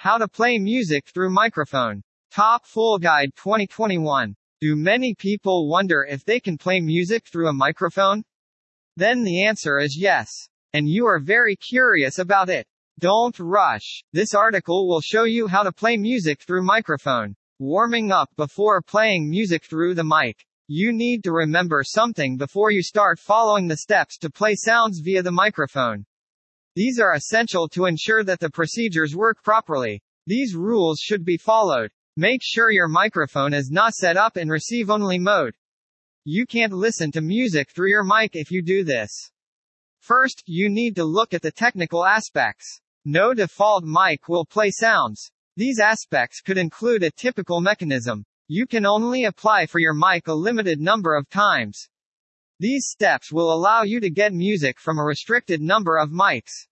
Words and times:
How 0.00 0.16
to 0.16 0.28
play 0.28 0.58
music 0.58 1.08
through 1.08 1.30
microphone. 1.30 2.04
Top 2.30 2.64
Full 2.66 3.00
Guide 3.00 3.30
2021. 3.34 4.32
Do 4.60 4.76
many 4.76 5.12
people 5.18 5.68
wonder 5.68 6.06
if 6.08 6.24
they 6.24 6.38
can 6.38 6.56
play 6.56 6.78
music 6.78 7.26
through 7.26 7.48
a 7.48 7.52
microphone? 7.52 8.22
Then 8.96 9.24
the 9.24 9.44
answer 9.44 9.80
is 9.80 9.98
yes. 10.00 10.30
And 10.72 10.88
you 10.88 11.06
are 11.06 11.18
very 11.18 11.56
curious 11.56 12.20
about 12.20 12.48
it. 12.48 12.68
Don't 13.00 13.36
rush. 13.40 14.04
This 14.12 14.34
article 14.34 14.86
will 14.86 15.00
show 15.00 15.24
you 15.24 15.48
how 15.48 15.64
to 15.64 15.72
play 15.72 15.96
music 15.96 16.42
through 16.42 16.62
microphone. 16.62 17.34
Warming 17.58 18.12
up 18.12 18.30
before 18.36 18.80
playing 18.80 19.28
music 19.28 19.64
through 19.64 19.94
the 19.94 20.04
mic. 20.04 20.36
You 20.68 20.92
need 20.92 21.24
to 21.24 21.32
remember 21.32 21.82
something 21.82 22.36
before 22.36 22.70
you 22.70 22.84
start 22.84 23.18
following 23.18 23.66
the 23.66 23.78
steps 23.78 24.16
to 24.18 24.30
play 24.30 24.54
sounds 24.54 25.00
via 25.00 25.24
the 25.24 25.32
microphone. 25.32 26.06
These 26.78 27.00
are 27.00 27.14
essential 27.14 27.68
to 27.70 27.86
ensure 27.86 28.22
that 28.22 28.38
the 28.38 28.50
procedures 28.50 29.16
work 29.16 29.42
properly. 29.42 30.00
These 30.28 30.54
rules 30.54 31.00
should 31.00 31.24
be 31.24 31.36
followed. 31.36 31.90
Make 32.16 32.40
sure 32.40 32.70
your 32.70 32.86
microphone 32.86 33.52
is 33.52 33.68
not 33.68 33.94
set 33.94 34.16
up 34.16 34.36
in 34.36 34.48
receive 34.48 34.88
only 34.88 35.18
mode. 35.18 35.56
You 36.22 36.46
can't 36.46 36.72
listen 36.72 37.10
to 37.10 37.20
music 37.20 37.72
through 37.72 37.88
your 37.88 38.04
mic 38.04 38.36
if 38.36 38.52
you 38.52 38.62
do 38.62 38.84
this. 38.84 39.10
First, 39.98 40.44
you 40.46 40.68
need 40.68 40.94
to 40.94 41.04
look 41.04 41.34
at 41.34 41.42
the 41.42 41.50
technical 41.50 42.06
aspects. 42.06 42.80
No 43.04 43.34
default 43.34 43.82
mic 43.82 44.28
will 44.28 44.46
play 44.46 44.70
sounds. 44.70 45.32
These 45.56 45.80
aspects 45.80 46.40
could 46.40 46.58
include 46.58 47.02
a 47.02 47.10
typical 47.10 47.60
mechanism. 47.60 48.24
You 48.46 48.68
can 48.68 48.86
only 48.86 49.24
apply 49.24 49.66
for 49.66 49.80
your 49.80 49.94
mic 49.94 50.28
a 50.28 50.32
limited 50.32 50.78
number 50.78 51.16
of 51.16 51.28
times. 51.28 51.88
These 52.60 52.88
steps 52.88 53.32
will 53.32 53.52
allow 53.52 53.82
you 53.82 54.00
to 54.00 54.10
get 54.10 54.32
music 54.32 54.80
from 54.80 54.98
a 54.98 55.04
restricted 55.04 55.60
number 55.60 55.96
of 55.96 56.10
mics. 56.10 56.66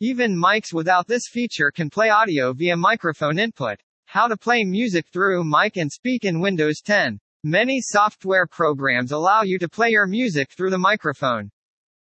Even 0.00 0.36
mics 0.36 0.72
without 0.72 1.06
this 1.06 1.28
feature 1.30 1.70
can 1.70 1.90
play 1.90 2.10
audio 2.10 2.52
via 2.52 2.76
microphone 2.76 3.38
input. 3.38 3.78
How 4.06 4.26
to 4.26 4.36
play 4.36 4.64
music 4.64 5.06
through 5.12 5.44
mic 5.44 5.76
and 5.76 5.92
speak 5.92 6.24
in 6.24 6.40
Windows 6.40 6.80
10. 6.80 7.20
Many 7.44 7.80
software 7.80 8.48
programs 8.48 9.12
allow 9.12 9.42
you 9.42 9.60
to 9.60 9.68
play 9.68 9.90
your 9.90 10.08
music 10.08 10.50
through 10.50 10.70
the 10.70 10.78
microphone. 10.78 11.52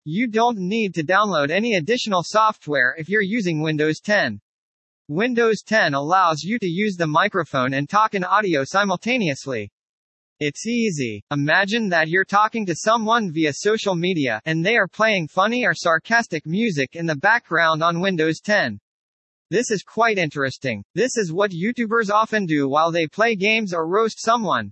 You 0.03 0.27
don't 0.27 0.57
need 0.57 0.93
to 0.95 1.03
download 1.03 1.49
any 1.49 1.75
additional 1.75 2.23
software 2.25 2.93
if 2.97 3.07
you're 3.07 3.21
using 3.21 3.61
Windows 3.61 4.01
10. 4.01 4.41
Windows 5.07 5.63
10 5.65 5.93
allows 5.93 6.43
you 6.43 6.59
to 6.59 6.67
use 6.67 6.97
the 6.97 7.07
microphone 7.07 7.73
and 7.73 7.87
talk 7.87 8.15
in 8.15 8.25
audio 8.25 8.65
simultaneously. 8.65 9.71
It's 10.39 10.67
easy. 10.67 11.23
Imagine 11.31 11.89
that 11.89 12.09
you're 12.09 12.23
talking 12.23 12.63
to 12.67 12.75
someone 12.75 13.33
via 13.33 13.51
social 13.53 13.95
media, 13.95 14.39
and 14.45 14.63
they 14.63 14.77
are 14.77 14.87
playing 14.87 15.29
funny 15.29 15.65
or 15.65 15.73
sarcastic 15.73 16.45
music 16.45 16.95
in 16.95 17.07
the 17.07 17.15
background 17.15 17.81
on 17.81 18.01
Windows 18.01 18.39
10. 18.41 18.79
This 19.49 19.71
is 19.71 19.81
quite 19.81 20.19
interesting. 20.19 20.83
This 20.93 21.17
is 21.17 21.33
what 21.33 21.49
YouTubers 21.49 22.11
often 22.11 22.45
do 22.45 22.69
while 22.69 22.91
they 22.91 23.07
play 23.07 23.35
games 23.35 23.73
or 23.73 23.87
roast 23.87 24.21
someone. 24.21 24.71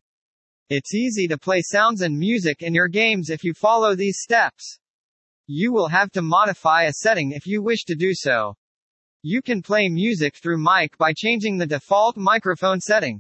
It's 0.70 0.94
easy 0.94 1.28
to 1.30 1.38
play 1.38 1.64
sounds 1.64 2.02
and 2.02 2.16
music 2.16 2.62
in 2.62 2.76
your 2.76 2.88
games 2.88 3.32
if 3.32 3.44
you 3.44 3.56
follow 3.56 3.96
these 3.96 4.20
steps. 4.22 4.80
You 5.48 5.74
will 5.74 5.88
have 5.88 6.12
to 6.12 6.22
modify 6.22 6.84
a 6.84 6.94
setting 6.94 7.32
if 7.32 7.48
you 7.48 7.64
wish 7.64 7.86
to 7.86 7.96
do 7.96 8.14
so. 8.14 8.56
You 9.24 9.42
can 9.42 9.64
play 9.64 9.90
music 9.90 10.36
through 10.36 10.64
mic 10.64 10.96
by 11.00 11.12
changing 11.16 11.58
the 11.58 11.66
default 11.66 12.18
microphone 12.18 12.80
setting. 12.80 13.20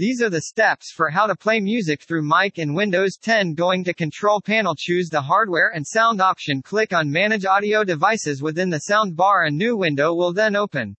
These 0.00 0.22
are 0.22 0.30
the 0.30 0.40
steps 0.40 0.90
for 0.96 1.10
how 1.10 1.26
to 1.26 1.36
play 1.36 1.60
music 1.60 2.04
through 2.04 2.26
mic 2.26 2.58
in 2.58 2.72
Windows 2.72 3.18
10 3.20 3.52
going 3.52 3.84
to 3.84 3.92
control 3.92 4.40
panel 4.40 4.74
choose 4.74 5.10
the 5.10 5.20
hardware 5.20 5.72
and 5.74 5.86
sound 5.86 6.22
option 6.22 6.62
click 6.62 6.94
on 6.94 7.10
manage 7.10 7.44
audio 7.44 7.84
devices 7.84 8.40
within 8.40 8.70
the 8.70 8.78
sound 8.78 9.14
bar 9.14 9.44
a 9.44 9.50
new 9.50 9.76
window 9.76 10.14
will 10.14 10.32
then 10.32 10.56
open. 10.56 10.96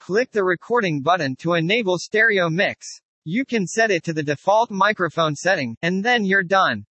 Click 0.00 0.30
the 0.30 0.44
recording 0.44 1.02
button 1.02 1.36
to 1.40 1.52
enable 1.52 1.98
stereo 1.98 2.48
mix. 2.48 3.02
You 3.24 3.44
can 3.44 3.66
set 3.66 3.90
it 3.90 4.02
to 4.04 4.14
the 4.14 4.22
default 4.22 4.70
microphone 4.70 5.36
setting, 5.36 5.76
and 5.82 6.02
then 6.02 6.24
you're 6.24 6.42
done. 6.42 6.86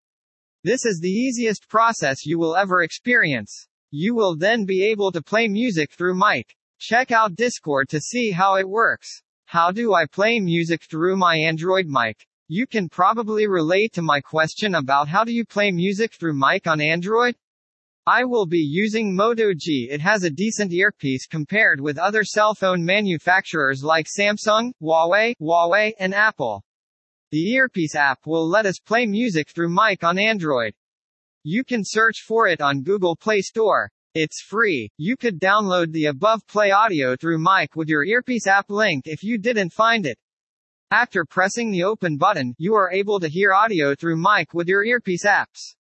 This 0.63 0.85
is 0.85 1.01
the 1.01 1.09
easiest 1.09 1.71
process 1.71 2.27
you 2.27 2.39
will 2.39 2.55
ever 2.55 2.83
experience. 2.83 3.67
You 3.91 4.15
will 4.15 4.37
then 4.37 4.67
be 4.67 4.85
able 4.85 5.11
to 5.13 5.23
play 5.23 5.49
music 5.49 5.93
through 5.93 6.19
mic. 6.19 6.55
Check 6.79 7.11
out 7.11 7.35
Discord 7.35 7.89
to 7.89 7.99
see 7.99 8.31
how 8.31 8.57
it 8.57 8.69
works. 8.69 9.23
How 9.51 9.73
do 9.73 9.95
I 9.95 10.07
play 10.07 10.39
music 10.39 10.85
through 10.85 11.17
my 11.17 11.35
Android 11.35 11.87
mic? 11.89 12.25
You 12.47 12.69
can 12.69 12.89
probably 12.89 13.49
relate 13.49 13.93
to 13.95 14.01
my 14.01 14.21
question 14.21 14.77
about 14.77 15.09
how 15.09 15.25
do 15.25 15.33
you 15.33 15.45
play 15.45 15.73
music 15.73 16.15
through 16.15 16.39
mic 16.39 16.69
on 16.69 16.81
Android? 16.81 17.35
I 18.07 18.23
will 18.23 18.47
be 18.47 18.65
using 18.65 19.13
Moto 19.13 19.53
G. 19.53 19.89
It 19.91 20.01
has 20.03 20.23
a 20.23 20.31
decent 20.31 20.73
earpiece 20.73 21.27
compared 21.27 21.81
with 21.81 21.99
other 21.99 22.23
cell 22.23 22.55
phone 22.55 22.85
manufacturers 22.85 23.83
like 23.83 24.07
Samsung, 24.07 24.71
Huawei, 24.81 25.35
Huawei, 25.41 25.95
and 25.99 26.15
Apple. 26.15 26.63
The 27.33 27.51
earpiece 27.55 27.97
app 27.97 28.29
will 28.29 28.49
let 28.49 28.67
us 28.67 28.79
play 28.79 29.05
music 29.05 29.51
through 29.51 29.75
mic 29.75 30.05
on 30.05 30.17
Android. 30.17 30.75
You 31.43 31.65
can 31.65 31.83
search 31.85 32.23
for 32.25 32.47
it 32.47 32.61
on 32.61 32.85
Google 32.85 33.17
Play 33.17 33.41
Store. 33.41 33.91
It's 34.15 34.43
free. 34.43 34.91
You 34.97 35.17
could 35.17 35.39
download 35.39 35.93
the 35.93 36.07
above 36.07 36.45
play 36.49 36.73
audio 36.73 37.15
through 37.15 37.39
mic 37.39 37.77
with 37.77 37.89
your 37.89 38.05
earpiece 38.05 38.49
app 38.49 38.69
link 38.69 39.05
if 39.07 39.23
you 39.23 39.39
didn't 39.39 39.73
find 39.73 40.05
it. 40.05 40.19
After 40.91 41.25
pressing 41.25 41.71
the 41.71 41.85
open 41.85 42.17
button, 42.17 42.57
you 42.59 42.75
are 42.75 42.91
able 42.91 43.21
to 43.21 43.29
hear 43.29 43.53
audio 43.53 43.95
through 43.95 44.17
mic 44.17 44.53
with 44.53 44.67
your 44.67 44.85
earpiece 44.85 45.25
apps. 45.25 45.77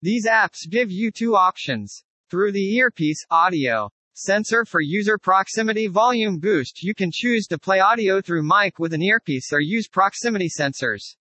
These 0.00 0.28
apps 0.28 0.70
give 0.70 0.92
you 0.92 1.10
two 1.10 1.34
options. 1.34 2.04
Through 2.30 2.52
the 2.52 2.76
earpiece, 2.76 3.26
audio 3.32 3.90
sensor 4.14 4.64
for 4.64 4.80
user 4.80 5.18
proximity 5.18 5.88
volume 5.88 6.38
boost, 6.38 6.84
you 6.84 6.94
can 6.94 7.10
choose 7.12 7.48
to 7.48 7.58
play 7.58 7.80
audio 7.80 8.20
through 8.20 8.44
mic 8.44 8.78
with 8.78 8.92
an 8.92 9.02
earpiece 9.02 9.52
or 9.52 9.58
use 9.58 9.88
proximity 9.88 10.48
sensors. 10.48 11.16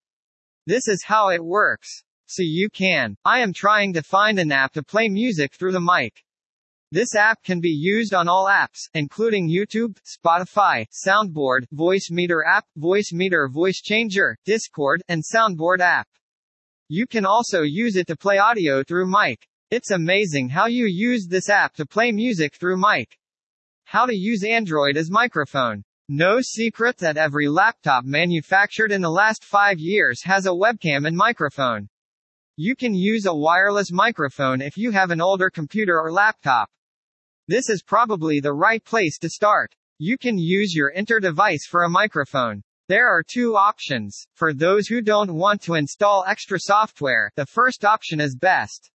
This 0.67 0.87
is 0.87 1.03
how 1.03 1.29
it 1.29 1.43
works. 1.43 2.03
So 2.27 2.43
you 2.43 2.69
can. 2.69 3.17
I 3.25 3.39
am 3.39 3.51
trying 3.51 3.93
to 3.93 4.03
find 4.03 4.37
an 4.37 4.51
app 4.51 4.73
to 4.73 4.83
play 4.83 5.09
music 5.09 5.55
through 5.55 5.71
the 5.71 5.81
mic. 5.81 6.23
This 6.95 7.13
app 7.13 7.43
can 7.43 7.59
be 7.59 7.71
used 7.77 8.13
on 8.13 8.29
all 8.29 8.45
apps, 8.45 8.87
including 8.93 9.49
YouTube, 9.49 9.97
Spotify, 10.05 10.85
Soundboard, 10.93 11.67
Voicemeeter 11.73 12.39
app, 12.47 12.63
Voicemeeter 12.79 13.51
Voice 13.51 13.81
Changer, 13.81 14.37
Discord, 14.45 15.03
and 15.09 15.21
Soundboard 15.21 15.81
app. 15.81 16.07
You 16.87 17.05
can 17.05 17.25
also 17.25 17.63
use 17.63 17.97
it 17.97 18.07
to 18.07 18.15
play 18.15 18.37
audio 18.37 18.81
through 18.81 19.11
mic. 19.11 19.45
It's 19.71 19.91
amazing 19.91 20.47
how 20.47 20.67
you 20.67 20.85
use 20.85 21.27
this 21.27 21.49
app 21.49 21.73
to 21.73 21.85
play 21.85 22.13
music 22.13 22.55
through 22.55 22.77
mic. 22.77 23.19
How 23.83 24.05
to 24.05 24.15
use 24.15 24.45
Android 24.45 24.95
as 24.95 25.11
microphone. 25.11 25.83
No 26.07 26.39
secret 26.39 26.95
that 26.99 27.17
every 27.17 27.49
laptop 27.49 28.05
manufactured 28.05 28.93
in 28.93 29.01
the 29.01 29.11
last 29.11 29.43
five 29.43 29.79
years 29.79 30.23
has 30.23 30.45
a 30.45 30.51
webcam 30.51 31.05
and 31.05 31.17
microphone. 31.17 31.89
You 32.55 32.73
can 32.73 32.95
use 32.95 33.25
a 33.25 33.35
wireless 33.35 33.91
microphone 33.91 34.61
if 34.61 34.77
you 34.77 34.91
have 34.91 35.11
an 35.11 35.19
older 35.19 35.49
computer 35.49 35.99
or 35.99 36.09
laptop. 36.09 36.69
This 37.47 37.69
is 37.69 37.83
probably 37.83 38.39
the 38.39 38.53
right 38.53 38.83
place 38.83 39.19
to 39.19 39.29
start. 39.29 39.75
You 39.99 40.17
can 40.17 40.35
use 40.39 40.73
your 40.73 40.89
inter-device 40.89 41.67
for 41.69 41.83
a 41.83 41.89
microphone. 41.89 42.63
There 42.89 43.07
are 43.07 43.21
two 43.21 43.55
options. 43.55 44.25
For 44.33 44.51
those 44.51 44.87
who 44.87 44.99
don't 44.99 45.31
want 45.31 45.61
to 45.63 45.75
install 45.75 46.25
extra 46.27 46.59
software, 46.59 47.31
the 47.35 47.45
first 47.45 47.85
option 47.85 48.19
is 48.19 48.35
best. 48.35 48.89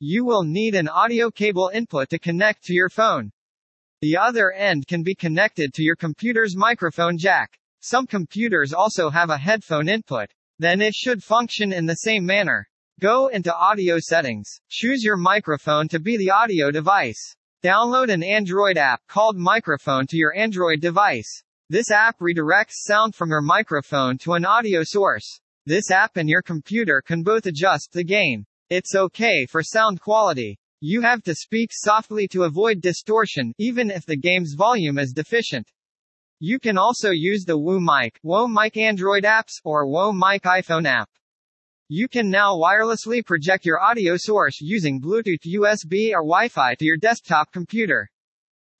You 0.00 0.24
will 0.24 0.42
need 0.42 0.74
an 0.74 0.88
audio 0.88 1.30
cable 1.30 1.70
input 1.72 2.08
to 2.10 2.18
connect 2.18 2.64
to 2.64 2.74
your 2.74 2.88
phone. 2.88 3.30
The 4.02 4.16
other 4.16 4.50
end 4.50 4.88
can 4.88 5.04
be 5.04 5.14
connected 5.14 5.72
to 5.74 5.84
your 5.84 5.94
computer's 5.96 6.56
microphone 6.56 7.16
jack. 7.16 7.56
Some 7.82 8.08
computers 8.08 8.72
also 8.72 9.10
have 9.10 9.30
a 9.30 9.38
headphone 9.38 9.88
input. 9.88 10.28
Then 10.58 10.80
it 10.80 10.94
should 10.94 11.22
function 11.22 11.72
in 11.72 11.86
the 11.86 11.94
same 11.94 12.26
manner. 12.26 12.66
Go 13.00 13.28
into 13.28 13.54
audio 13.54 14.00
settings. 14.00 14.58
Choose 14.70 15.04
your 15.04 15.16
microphone 15.16 15.86
to 15.88 16.00
be 16.00 16.16
the 16.16 16.32
audio 16.32 16.72
device. 16.72 17.36
Download 17.64 18.12
an 18.12 18.22
Android 18.22 18.76
app 18.76 19.00
called 19.08 19.38
Microphone 19.38 20.06
to 20.08 20.16
your 20.16 20.36
Android 20.36 20.82
device. 20.82 21.42
This 21.70 21.90
app 21.90 22.18
redirects 22.18 22.84
sound 22.84 23.14
from 23.14 23.30
your 23.30 23.40
microphone 23.40 24.18
to 24.18 24.34
an 24.34 24.44
audio 24.44 24.82
source. 24.84 25.40
This 25.64 25.90
app 25.90 26.18
and 26.18 26.28
your 26.28 26.42
computer 26.42 27.02
can 27.04 27.22
both 27.22 27.46
adjust 27.46 27.92
the 27.92 28.04
gain. 28.04 28.44
It's 28.68 28.94
okay 28.94 29.46
for 29.46 29.62
sound 29.62 30.02
quality. 30.02 30.58
You 30.80 31.00
have 31.00 31.22
to 31.22 31.34
speak 31.34 31.70
softly 31.72 32.28
to 32.28 32.42
avoid 32.42 32.82
distortion, 32.82 33.54
even 33.58 33.90
if 33.90 34.04
the 34.04 34.18
game's 34.18 34.54
volume 34.54 34.98
is 34.98 35.14
deficient. 35.14 35.66
You 36.38 36.58
can 36.58 36.76
also 36.76 37.10
use 37.10 37.44
the 37.44 37.58
Woo 37.58 37.80
Mic, 37.80 38.18
Whoa 38.20 38.46
Mic 38.46 38.76
Android 38.76 39.24
apps, 39.24 39.54
or 39.64 39.86
Whoa 39.86 40.12
Mic 40.12 40.42
iPhone 40.42 40.86
app. 40.86 41.08
You 41.88 42.08
can 42.08 42.28
now 42.28 42.56
wirelessly 42.56 43.24
project 43.24 43.64
your 43.64 43.80
audio 43.80 44.16
source 44.16 44.60
using 44.60 45.00
Bluetooth 45.00 45.46
USB 45.46 46.10
or 46.10 46.24
Wi-Fi 46.24 46.74
to 46.74 46.84
your 46.84 46.96
desktop 46.96 47.52
computer. 47.52 48.10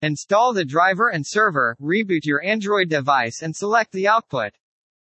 Install 0.02 0.52
the 0.52 0.64
driver 0.64 1.10
and 1.10 1.24
server, 1.24 1.76
reboot 1.80 2.24
your 2.24 2.44
Android 2.44 2.88
device 2.88 3.42
and 3.42 3.54
select 3.54 3.92
the 3.92 4.08
output. 4.08 4.54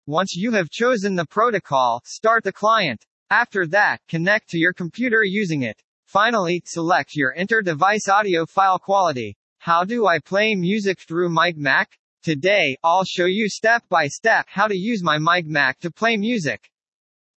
Once 0.05 0.35
you 0.35 0.51
have 0.51 0.69
chosen 0.69 1.15
the 1.15 1.27
protocol, 1.27 2.03
start 2.05 2.43
the 2.43 2.53
client. 2.53 3.07
After 3.31 3.69
that, 3.69 4.01
connect 4.09 4.49
to 4.49 4.59
your 4.59 4.73
computer 4.73 5.23
using 5.23 5.63
it. 5.63 5.81
Finally, 6.07 6.63
select 6.67 7.15
your 7.15 7.31
inter-device 7.31 8.09
audio 8.09 8.47
file 8.47 8.81
quality. 8.81 9.37
How 9.59 9.85
do 9.85 10.09
I 10.09 10.19
play 10.19 10.57
music 10.57 10.99
through 11.03 11.29
Mic 11.29 11.57
Mac? 11.57 11.97
Today, 12.25 12.77
I'll 12.83 13.05
show 13.05 13.27
you 13.27 13.49
step 13.49 13.85
by 13.89 14.09
step 14.09 14.47
how 14.49 14.67
to 14.67 14.77
use 14.77 15.05
my 15.05 15.19
Mic 15.19 15.47
Mac 15.47 15.79
to 15.79 15.93
play 15.93 16.17
music. 16.17 16.69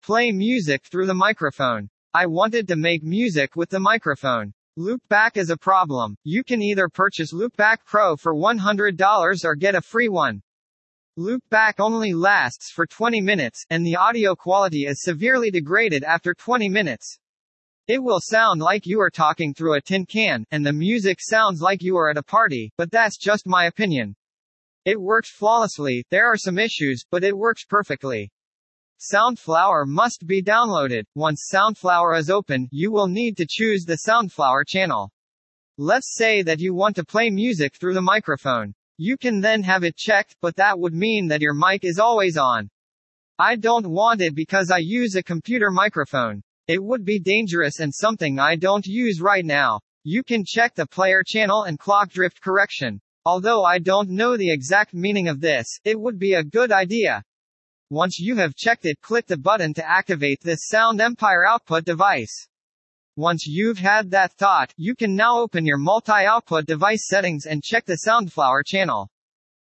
Play 0.02 0.32
music 0.32 0.86
through 0.86 1.08
the 1.08 1.14
microphone. 1.14 1.90
I 2.14 2.26
wanted 2.26 2.70
to 2.70 2.78
make 2.78 3.04
music 3.04 3.58
with 3.58 3.70
the 3.70 3.82
microphone. 3.82 4.54
Loopback 4.78 5.36
is 5.36 5.50
a 5.50 5.58
problem. 5.58 6.16
You 6.24 6.42
can 6.44 6.62
either 6.62 6.88
purchase 6.88 7.34
Loopback 7.34 7.80
Pro 7.86 8.16
for 8.16 8.34
$100 8.34 9.44
or 9.44 9.56
get 9.56 9.76
a 9.76 9.82
free 9.82 10.08
one. 10.08 10.42
Loopback 11.18 11.76
only 11.80 12.14
lasts 12.14 12.72
for 12.72 12.88
20 12.88 13.20
minutes, 13.20 13.66
and 13.70 13.86
the 13.86 13.98
audio 13.98 14.36
quality 14.36 14.86
is 14.86 15.04
severely 15.04 15.52
degraded 15.52 16.06
after 16.06 16.34
20 16.34 16.70
minutes. 16.70 17.20
It 17.90 18.02
will 18.02 18.22
sound 18.22 18.62
like 18.62 18.86
you 18.86 19.02
are 19.02 19.12
talking 19.12 19.54
through 19.54 19.74
a 19.74 19.82
tin 19.82 20.06
can, 20.06 20.46
and 20.50 20.66
the 20.66 20.72
music 20.72 21.20
sounds 21.20 21.62
like 21.62 21.84
you 21.84 21.98
are 21.98 22.10
at 22.10 22.18
a 22.18 22.24
party, 22.24 22.72
but 22.78 22.90
that's 22.90 23.18
just 23.18 23.46
my 23.46 23.66
opinion. 23.66 24.16
It 24.86 25.00
works 25.00 25.30
flawlessly, 25.30 26.06
there 26.10 26.26
are 26.26 26.38
some 26.38 26.58
issues, 26.58 27.04
but 27.12 27.26
it 27.26 27.38
works 27.38 27.66
perfectly. 27.66 28.32
Soundflower 29.00 29.86
must 29.88 30.28
be 30.28 30.44
downloaded. 30.44 31.06
Once 31.16 31.50
Soundflower 31.50 32.20
is 32.20 32.30
open, 32.30 32.68
you 32.70 32.92
will 32.92 33.08
need 33.08 33.38
to 33.38 33.48
choose 33.48 33.86
the 33.86 34.00
Soundflower 34.06 34.68
channel. 34.68 35.10
Let's 35.78 36.18
say 36.18 36.42
that 36.42 36.60
you 36.60 36.74
want 36.74 36.98
to 36.98 37.06
play 37.06 37.30
music 37.30 37.78
through 37.80 37.94
the 37.94 38.02
microphone. 38.02 38.74
You 38.98 39.16
can 39.16 39.40
then 39.40 39.64
have 39.64 39.86
it 39.86 39.96
checked, 39.96 40.36
but 40.42 40.58
that 40.58 40.78
would 40.78 40.94
mean 40.94 41.30
that 41.30 41.40
your 41.40 41.54
mic 41.54 41.86
is 41.86 41.98
always 41.98 42.36
on. 42.36 42.70
I 43.38 43.56
don't 43.56 43.90
want 43.90 44.20
it 44.20 44.36
because 44.36 44.70
I 44.70 44.80
use 44.80 45.16
a 45.16 45.24
computer 45.24 45.72
microphone. 45.72 46.42
It 46.68 46.84
would 46.84 47.06
be 47.06 47.22
dangerous 47.22 47.80
and 47.80 47.96
something 47.96 48.38
I 48.38 48.58
don't 48.58 48.86
use 48.86 49.22
right 49.22 49.46
now. 49.46 49.80
You 50.04 50.24
can 50.24 50.44
check 50.46 50.76
the 50.76 50.86
player 50.86 51.24
channel 51.26 51.64
and 51.64 51.80
clock 51.80 52.10
drift 52.10 52.42
correction. 52.42 53.00
Although 53.24 53.64
I 53.64 53.80
don't 53.80 54.10
know 54.10 54.36
the 54.36 54.52
exact 54.52 54.94
meaning 54.94 55.30
of 55.30 55.40
this, 55.40 55.68
it 55.86 55.98
would 55.98 56.20
be 56.20 56.34
a 56.34 56.44
good 56.44 56.74
idea. 56.74 57.24
Once 57.92 58.20
you 58.20 58.36
have 58.36 58.56
checked 58.56 58.86
it, 58.86 59.02
click 59.02 59.26
the 59.26 59.36
button 59.36 59.74
to 59.74 59.90
activate 59.90 60.40
this 60.42 60.68
Sound 60.68 61.02
Empire 61.02 61.44
output 61.44 61.86
device. 61.86 62.48
Once 63.16 63.48
you've 63.48 63.80
had 63.80 64.12
that 64.12 64.32
thought, 64.34 64.72
you 64.78 64.94
can 64.96 65.16
now 65.16 65.40
open 65.40 65.66
your 65.66 65.80
multi-output 65.80 66.68
device 66.68 67.08
settings 67.08 67.48
and 67.48 67.64
check 67.64 67.86
the 67.86 68.02
Soundflower 68.08 68.64
channel. 68.64 69.10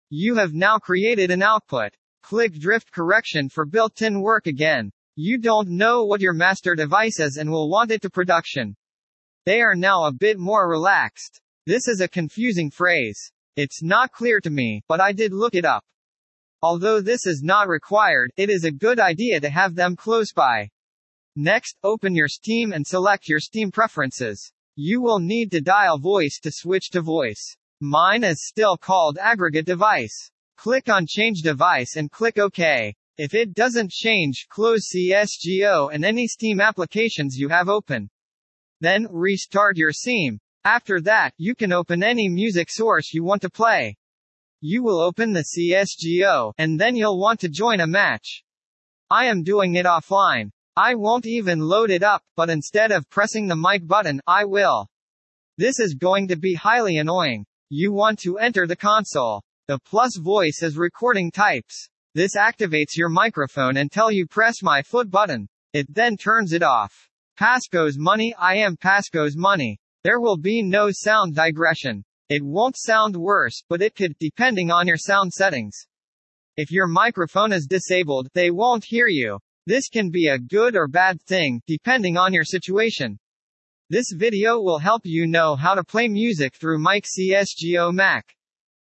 You 0.09 0.35
have 0.35 0.53
now 0.53 0.77
created 0.77 1.31
an 1.31 1.41
output. 1.41 1.91
Click 2.21 2.53
drift 2.53 2.93
correction 2.93 3.49
for 3.49 3.65
built-in 3.65 4.21
work 4.21 4.47
again. 4.47 4.89
You 5.17 5.37
don't 5.37 5.67
know 5.67 6.05
what 6.05 6.21
your 6.21 6.33
master 6.33 6.75
device 6.75 7.19
is 7.19 7.35
and 7.35 7.51
will 7.51 7.69
want 7.69 7.91
it 7.91 8.01
to 8.03 8.09
production. 8.09 8.73
They 9.45 9.59
are 9.59 9.75
now 9.75 10.05
a 10.05 10.13
bit 10.13 10.39
more 10.39 10.69
relaxed. 10.69 11.41
This 11.65 11.89
is 11.89 11.99
a 11.99 12.07
confusing 12.07 12.71
phrase. 12.71 13.19
It's 13.57 13.83
not 13.83 14.13
clear 14.13 14.39
to 14.39 14.49
me, 14.49 14.81
but 14.87 15.01
I 15.01 15.11
did 15.11 15.33
look 15.33 15.55
it 15.55 15.65
up. 15.65 15.83
Although 16.63 17.01
this 17.01 17.25
is 17.25 17.41
not 17.43 17.67
required, 17.67 18.31
it 18.37 18.49
is 18.49 18.63
a 18.63 18.71
good 18.71 18.97
idea 18.97 19.41
to 19.41 19.49
have 19.49 19.75
them 19.75 19.97
close 19.97 20.31
by. 20.31 20.69
Next, 21.35 21.75
open 21.83 22.15
your 22.15 22.29
Steam 22.29 22.71
and 22.71 22.87
select 22.87 23.27
your 23.27 23.41
Steam 23.41 23.69
preferences. 23.69 24.53
You 24.77 25.01
will 25.01 25.19
need 25.19 25.51
to 25.51 25.59
dial 25.59 25.99
voice 25.99 26.39
to 26.41 26.53
switch 26.53 26.89
to 26.91 27.01
voice. 27.01 27.57
Mine 27.81 28.23
is 28.23 28.47
still 28.47 28.77
called 28.77 29.17
aggregate 29.17 29.65
device. 29.65 30.31
Click 30.55 30.87
on 30.87 31.05
change 31.05 31.41
device 31.41 31.97
and 31.97 32.09
click 32.09 32.37
OK. 32.37 32.95
If 33.17 33.33
it 33.33 33.53
doesn't 33.53 33.91
change, 33.91 34.47
close 34.49 34.89
CSGO 34.89 35.93
and 35.93 36.05
any 36.05 36.27
Steam 36.27 36.61
applications 36.61 37.35
you 37.35 37.49
have 37.49 37.67
open. 37.67 38.09
Then, 38.79 39.09
restart 39.11 39.75
your 39.75 39.91
Steam. 39.91 40.39
After 40.63 41.01
that, 41.01 41.33
you 41.35 41.55
can 41.55 41.73
open 41.73 42.03
any 42.03 42.29
music 42.29 42.69
source 42.71 43.13
you 43.13 43.25
want 43.25 43.41
to 43.41 43.49
play. 43.49 43.97
You 44.65 44.81
will 44.81 45.01
open 45.01 45.33
the 45.33 45.43
CSGO, 45.43 46.53
and 46.57 46.79
then 46.79 46.95
you'll 46.95 47.19
want 47.19 47.41
to 47.41 47.49
join 47.49 47.81
a 47.81 47.85
match. 47.85 48.45
I 49.11 49.25
am 49.25 49.43
doing 49.43 49.75
it 49.75 49.85
offline. 49.85 50.51
I 50.77 50.95
won't 50.95 51.25
even 51.25 51.59
load 51.59 51.89
it 51.89 52.01
up, 52.01 52.23
but 52.37 52.49
instead 52.49 52.93
of 52.93 53.09
pressing 53.09 53.47
the 53.47 53.57
mic 53.57 53.85
button, 53.85 54.21
I 54.25 54.45
will. 54.45 54.87
This 55.57 55.81
is 55.81 55.95
going 55.95 56.29
to 56.29 56.37
be 56.37 56.53
highly 56.53 56.95
annoying. 56.95 57.45
You 57.67 57.91
want 57.91 58.19
to 58.19 58.37
enter 58.37 58.65
the 58.65 58.77
console. 58.77 59.43
The 59.67 59.79
plus 59.79 60.15
voice 60.15 60.59
is 60.63 60.77
recording 60.77 61.29
types. 61.29 61.89
This 62.15 62.37
activates 62.37 62.95
your 62.95 63.09
microphone 63.09 63.75
until 63.75 64.11
you 64.11 64.25
press 64.25 64.63
my 64.63 64.81
foot 64.81 65.11
button. 65.11 65.49
It 65.73 65.93
then 65.93 66.15
turns 66.15 66.53
it 66.53 66.63
off. 66.63 67.09
Pasco's 67.37 67.97
money, 67.97 68.33
I 68.39 68.55
am 68.55 68.77
Pasco's 68.77 69.35
money. 69.35 69.81
There 70.05 70.21
will 70.21 70.37
be 70.37 70.61
no 70.61 70.87
sound 70.89 71.35
digression. 71.35 72.05
It 72.35 72.41
won't 72.41 72.75
sound 72.75 73.15
worse, 73.15 73.61
but 73.69 73.83
it 73.83 73.93
could, 73.93 74.17
depending 74.17 74.71
on 74.71 74.87
your 74.87 74.97
sound 74.97 75.31
settings. 75.31 75.85
If 76.57 76.71
your 76.71 76.87
microphone 76.87 77.53
is 77.53 77.67
disabled, 77.67 78.27
they 78.33 78.49
won't 78.49 78.83
hear 78.83 79.07
you. 79.07 79.37
This 79.67 79.87
can 79.87 80.09
be 80.09 80.29
a 80.29 80.39
good 80.39 80.75
or 80.75 80.87
bad 80.87 81.21
thing, 81.21 81.61
depending 81.67 82.17
on 82.17 82.33
your 82.33 82.43
situation. 82.43 83.19
This 83.91 84.07
video 84.15 84.59
will 84.59 84.79
help 84.79 85.03
you 85.05 85.27
know 85.27 85.55
how 85.55 85.75
to 85.75 85.83
play 85.83 86.07
music 86.07 86.55
through 86.55 86.79
Mic 86.79 87.05
CSGO 87.05 87.93
Mac. 87.93 88.35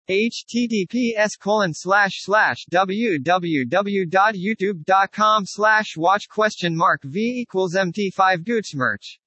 https 0.10 1.40
colon 1.40 1.74
slash 1.74 2.16
slash 2.16 2.66
www.youtube.com 2.70 5.46
slash 5.46 5.96
watch 5.96 6.28
question 6.28 6.76
mark 6.76 7.02
v 7.06 7.40
equals 7.40 7.74
mt5 7.74 8.44
gootsmerch. 8.44 9.18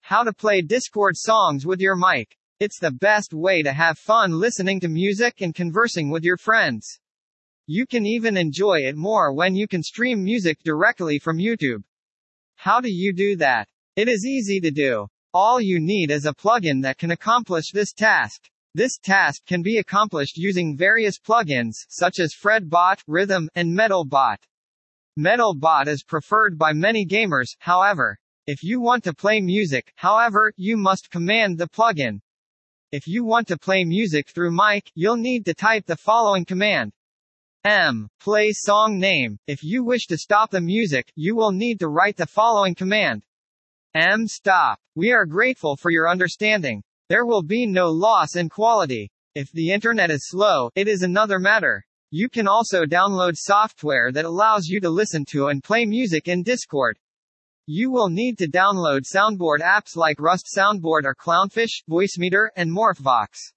How 0.00 0.24
to 0.24 0.32
play 0.32 0.60
Discord 0.60 1.16
songs 1.16 1.64
with 1.64 1.80
your 1.80 1.94
mic. 1.94 2.36
It's 2.60 2.78
the 2.78 2.92
best 2.92 3.34
way 3.34 3.62
to 3.62 3.72
have 3.72 3.98
fun 3.98 4.30
listening 4.30 4.78
to 4.80 4.88
music 4.88 5.40
and 5.40 5.52
conversing 5.52 6.08
with 6.08 6.22
your 6.22 6.36
friends. 6.36 7.00
You 7.66 7.84
can 7.84 8.06
even 8.06 8.36
enjoy 8.36 8.80
it 8.82 8.94
more 8.94 9.34
when 9.34 9.56
you 9.56 9.66
can 9.66 9.82
stream 9.82 10.22
music 10.22 10.58
directly 10.62 11.18
from 11.18 11.38
YouTube. 11.38 11.82
How 12.54 12.80
do 12.80 12.88
you 12.88 13.12
do 13.12 13.34
that? 13.36 13.66
It 13.96 14.08
is 14.08 14.24
easy 14.24 14.60
to 14.60 14.70
do. 14.70 15.08
All 15.32 15.60
you 15.60 15.80
need 15.80 16.12
is 16.12 16.26
a 16.26 16.32
plugin 16.32 16.80
that 16.82 16.96
can 16.96 17.10
accomplish 17.10 17.72
this 17.72 17.92
task. 17.92 18.48
This 18.72 18.98
task 18.98 19.44
can 19.46 19.62
be 19.62 19.78
accomplished 19.78 20.36
using 20.36 20.76
various 20.76 21.18
plugins, 21.18 21.74
such 21.88 22.20
as 22.20 22.36
FredBoat, 22.40 23.02
Rythm, 23.08 23.48
and 23.56 23.76
Metalbot. 23.76 24.38
Metalbot 25.18 25.88
is 25.88 26.04
preferred 26.04 26.56
by 26.56 26.72
many 26.72 27.04
gamers, 27.04 27.56
however. 27.58 28.16
If 28.46 28.62
you 28.62 28.80
want 28.80 29.02
to 29.04 29.14
play 29.14 29.40
music, 29.40 29.92
however, 29.96 30.52
you 30.56 30.76
must 30.76 31.10
command 31.10 31.58
the 31.58 31.68
plugin. 31.68 32.20
If 32.96 33.08
you 33.08 33.24
want 33.24 33.48
to 33.48 33.58
play 33.58 33.82
music 33.82 34.28
through 34.28 34.52
mic, 34.52 34.88
you'll 34.94 35.16
need 35.16 35.44
to 35.46 35.52
type 35.52 35.84
the 35.84 35.96
following 35.96 36.44
command. 36.44 36.92
M. 37.64 38.08
Play 38.20 38.52
song 38.52 39.00
name. 39.00 39.36
If 39.48 39.64
you 39.64 39.82
wish 39.82 40.06
to 40.06 40.16
stop 40.16 40.52
the 40.52 40.60
music, 40.60 41.10
you 41.16 41.34
will 41.34 41.50
need 41.50 41.80
to 41.80 41.88
write 41.88 42.16
the 42.16 42.24
following 42.24 42.76
command. 42.76 43.24
M. 43.96 44.28
Stop. 44.28 44.78
We 44.94 45.10
are 45.10 45.26
grateful 45.26 45.74
for 45.74 45.90
your 45.90 46.08
understanding. 46.08 46.84
There 47.08 47.26
will 47.26 47.42
be 47.42 47.66
no 47.66 47.90
loss 47.90 48.36
in 48.36 48.48
quality. 48.48 49.10
If 49.34 49.50
the 49.50 49.72
internet 49.72 50.12
is 50.12 50.28
slow, 50.28 50.70
it 50.76 50.86
is 50.86 51.02
another 51.02 51.40
matter. 51.40 51.84
You 52.12 52.28
can 52.28 52.46
also 52.46 52.84
download 52.84 53.32
software 53.34 54.12
that 54.12 54.24
allows 54.24 54.68
you 54.68 54.78
to 54.78 54.88
listen 54.88 55.24
to 55.30 55.48
and 55.48 55.64
play 55.64 55.84
music 55.84 56.28
in 56.28 56.44
Discord. 56.44 56.96
You 57.66 57.90
will 57.90 58.10
need 58.10 58.36
to 58.38 58.46
download 58.46 59.06
soundboard 59.10 59.60
apps 59.60 59.96
like 59.96 60.20
Rust 60.20 60.54
Soundboard 60.54 61.04
or 61.06 61.14
Clownfish, 61.14 61.82
Voicemeeter, 61.88 62.48
and 62.56 62.70
Morphvox. 62.70 63.52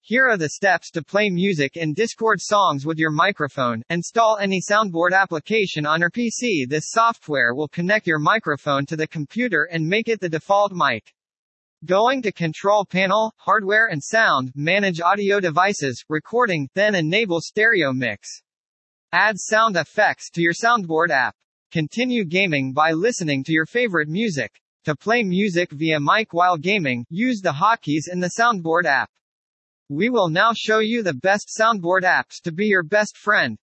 Here 0.00 0.26
are 0.26 0.38
the 0.38 0.48
steps 0.48 0.90
to 0.92 1.02
play 1.02 1.28
music 1.28 1.76
and 1.76 1.94
Discord 1.94 2.40
songs 2.40 2.86
with 2.86 2.96
your 2.96 3.10
microphone. 3.10 3.82
Install 3.90 4.38
any 4.38 4.62
soundboard 4.62 5.12
application 5.12 5.84
on 5.84 6.00
your 6.00 6.08
PC. 6.08 6.66
This 6.66 6.88
software 6.88 7.54
will 7.54 7.68
connect 7.68 8.06
your 8.06 8.18
microphone 8.18 8.86
to 8.86 8.96
the 8.96 9.06
computer 9.06 9.68
and 9.70 9.86
make 9.86 10.08
it 10.08 10.20
the 10.20 10.28
default 10.30 10.72
mic. 10.72 11.12
Going 11.84 12.22
to 12.22 12.32
Control 12.32 12.86
Panel, 12.86 13.30
Hardware 13.36 13.88
and 13.88 14.02
Sound, 14.02 14.52
manage 14.54 15.02
audio 15.02 15.38
devices, 15.38 16.02
recording, 16.08 16.66
then 16.74 16.94
enable 16.94 17.42
stereo 17.42 17.92
mix. 17.92 18.40
Add 19.12 19.38
sound 19.38 19.76
effects 19.76 20.30
to 20.30 20.40
your 20.40 20.54
soundboard 20.54 21.10
app. 21.10 21.36
Continue 21.74 22.24
gaming 22.24 22.72
by 22.72 22.92
listening 22.92 23.42
to 23.42 23.52
your 23.52 23.66
favorite 23.66 24.08
music. 24.08 24.60
To 24.84 24.94
play 24.94 25.24
music 25.24 25.72
via 25.72 25.98
mic 25.98 26.32
while 26.32 26.56
gaming, 26.56 27.04
use 27.10 27.40
the 27.40 27.50
hotkeys 27.50 28.04
in 28.08 28.20
the 28.20 28.34
Soundboard 28.38 28.84
app. 28.84 29.10
We 29.88 30.08
will 30.08 30.28
now 30.28 30.52
show 30.54 30.78
you 30.78 31.02
the 31.02 31.14
best 31.14 31.48
soundboard 31.60 32.02
apps 32.02 32.40
to 32.44 32.52
be 32.52 32.66
your 32.66 32.84
best 32.84 33.16
friend. 33.16 33.58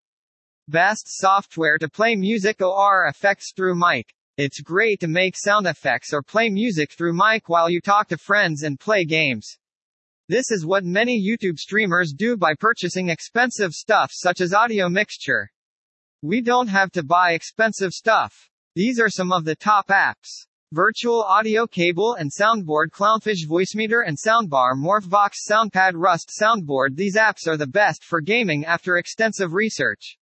Best 0.68 1.06
software 1.08 1.77
to 1.77 1.88
play 1.88 2.18
music 2.18 2.62
OR 2.62 3.08
effects 3.08 3.53
through 3.56 3.80
mic. 3.80 4.13
It's 4.36 4.60
great 4.60 5.00
to 5.00 5.08
make 5.08 5.38
sound 5.38 5.65
effects 5.65 6.12
or 6.12 6.22
play 6.22 6.50
music 6.50 6.91
through 6.91 7.13
mic 7.13 7.48
while 7.48 7.70
you 7.70 7.80
talk 7.80 8.10
to 8.10 8.18
friends 8.18 8.63
and 8.63 8.77
play 8.77 9.06
games. 9.06 9.58
This 10.27 10.51
is 10.51 10.65
what 10.65 10.84
many 10.84 11.18
YouTube 11.25 11.58
streamers 11.58 12.12
do 12.12 12.36
by 12.36 12.56
purchasing 12.56 13.08
expensive 13.08 13.72
stuff 13.72 14.12
such 14.13 14.41
as 14.41 14.53
audio 14.53 14.89
mixture. 14.89 15.50
We 16.24 16.42
don't 16.42 16.68
have 16.68 16.92
to 16.92 17.04
buy 17.04 17.32
expensive 17.32 17.94
stuff. 17.94 18.48
These 18.75 19.00
are 19.00 19.10
some 19.10 19.32
of 19.32 19.44
the 19.44 19.56
top 19.56 19.88
apps. 19.88 20.46
Virtual 20.72 21.24
Audio 21.24 21.66
Cable 21.66 22.13
and 22.13 22.32
Soundboard 22.32 22.92
Clownfish 22.92 23.48
Voicemeeter 23.48 24.04
and 24.06 24.16
Soundbar 24.16 24.75
Morphvox 24.75 25.38
Soundpad 25.50 25.94
Rust 25.96 26.32
Soundboard 26.40 26.96
These 26.96 27.16
apps 27.16 27.48
are 27.48 27.58
the 27.58 27.66
best 27.66 28.04
for 28.04 28.22
gaming 28.22 28.66
after 28.66 28.98
extensive 28.98 29.54
research. 29.54 30.20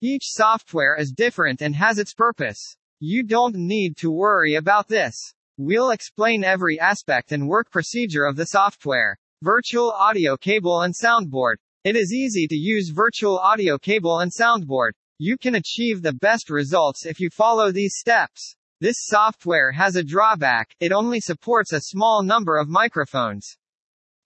Each 0.00 0.24
software 0.24 0.96
is 0.98 1.12
different 1.12 1.62
and 1.62 1.76
has 1.76 2.00
its 2.00 2.14
purpose. 2.14 2.76
You 2.98 3.22
don't 3.22 3.54
need 3.54 3.96
to 3.98 4.10
worry 4.10 4.56
about 4.56 4.88
this. 4.88 5.14
We'll 5.56 5.90
explain 5.90 6.42
every 6.42 6.80
aspect 6.80 7.30
and 7.30 7.48
work 7.48 7.70
procedure 7.70 8.24
of 8.24 8.34
the 8.34 8.46
software. 8.46 9.16
Virtual 9.42 9.92
Audio 9.92 10.36
Cable 10.36 10.80
and 10.82 10.92
Soundboard. 10.92 11.58
It 11.84 11.94
is 11.94 12.12
easy 12.12 12.48
to 12.48 12.56
use 12.56 12.88
Virtual 12.88 13.38
Audio 13.38 13.78
Cable 13.78 14.18
and 14.18 14.32
Soundboard. 14.32 14.94
You 15.20 15.36
can 15.36 15.56
achieve 15.56 16.00
the 16.00 16.12
best 16.12 16.48
results 16.48 17.04
if 17.04 17.18
you 17.18 17.28
follow 17.28 17.72
these 17.72 17.96
steps. 17.98 18.54
This 18.80 18.98
software 19.00 19.72
has 19.72 19.96
a 19.96 20.04
drawback, 20.04 20.76
it 20.78 20.92
only 20.92 21.18
supports 21.18 21.72
a 21.72 21.80
small 21.80 22.22
number 22.22 22.56
of 22.56 22.68
microphones. 22.68 23.56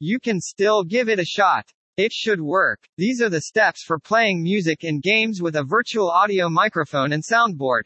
You 0.01 0.21
can 0.21 0.39
still 0.39 0.85
give 0.85 1.09
it 1.09 1.19
a 1.19 1.25
shot. 1.25 1.65
It 1.97 2.13
should 2.13 2.43
work. 2.43 2.79
These 2.99 3.23
are 3.23 3.31
the 3.31 3.41
steps 3.41 3.83
for 3.87 3.99
playing 3.99 4.43
music 4.43 4.85
in 4.85 5.01
games 5.01 5.41
with 5.41 5.57
a 5.57 5.65
virtual 5.65 6.11
audio 6.11 6.51
microphone 6.51 7.15
and 7.15 7.25
soundboard. 7.25 7.85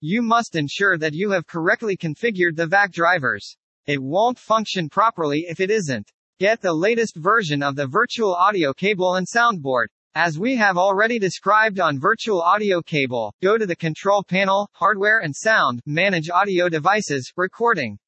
You 0.00 0.22
must 0.22 0.54
ensure 0.54 0.96
that 0.96 1.14
you 1.14 1.32
have 1.32 1.48
correctly 1.48 1.96
configured 1.96 2.54
the 2.54 2.68
VAC 2.68 2.92
drivers. 2.92 3.56
It 3.86 4.00
won't 4.00 4.38
function 4.38 4.88
properly 4.88 5.46
if 5.48 5.58
it 5.58 5.72
isn't. 5.72 6.12
Get 6.38 6.60
the 6.60 6.72
latest 6.72 7.16
version 7.16 7.64
of 7.64 7.74
the 7.74 7.88
virtual 7.88 8.32
audio 8.32 8.72
cable 8.72 9.16
and 9.16 9.26
soundboard. 9.26 9.86
As 10.14 10.38
we 10.38 10.56
have 10.56 10.78
already 10.78 11.18
described 11.18 11.80
on 11.80 12.00
virtual 12.00 12.40
audio 12.40 12.80
cable, 12.80 13.34
go 13.42 13.58
to 13.58 13.66
the 13.66 13.76
control 13.76 14.22
panel, 14.22 14.68
hardware 14.72 15.20
and 15.20 15.34
sound, 15.36 15.82
manage 15.86 16.30
audio 16.30 16.68
devices, 16.68 17.32
recording. 17.36 17.98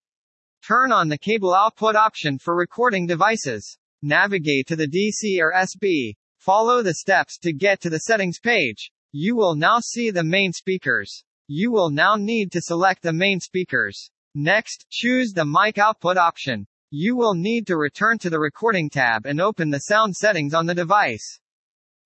Turn 0.67 0.93
on 0.93 1.09
the 1.09 1.19
cable 1.19 1.55
output 1.55 1.97
option 1.97 2.39
for 2.39 2.57
recording 2.57 3.07
devices. 3.07 3.79
Navigate 4.03 4.67
to 4.69 4.77
the 4.77 4.87
DC 4.87 5.41
or 5.41 5.53
SB. 5.53 6.15
Follow 6.39 6.83
the 6.83 6.95
steps 6.95 7.37
to 7.39 7.53
get 7.53 7.81
to 7.81 7.91
the 7.91 8.01
settings 8.01 8.39
page. 8.39 8.91
You 9.13 9.37
will 9.37 9.55
now 9.55 9.81
see 9.81 10.11
the 10.11 10.25
main 10.25 10.53
speakers. 10.53 11.25
You 11.49 11.73
will 11.73 11.91
now 11.91 12.15
need 12.17 12.53
to 12.53 12.63
select 12.63 13.03
the 13.03 13.13
main 13.13 13.41
speakers. 13.41 14.11
Next, 14.35 14.87
choose 14.89 15.33
the 15.33 15.45
mic 15.45 15.79
output 15.79 16.17
option. 16.17 16.67
You 16.91 17.17
will 17.17 17.35
need 17.35 17.67
to 17.67 17.77
return 17.77 18.19
to 18.19 18.31
the 18.31 18.39
recording 18.39 18.89
tab 18.89 19.27
and 19.27 19.41
open 19.41 19.71
the 19.71 19.81
sound 19.81 20.15
settings 20.15 20.55
on 20.55 20.67
the 20.67 20.75
device. 20.75 21.40